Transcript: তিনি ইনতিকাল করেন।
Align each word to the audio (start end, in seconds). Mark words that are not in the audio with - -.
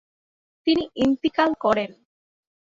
তিনি 0.67 0.83
ইনতিকাল 0.95 1.51
করেন। 1.63 1.91